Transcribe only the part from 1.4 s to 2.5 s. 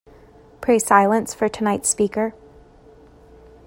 tonight’s speaker.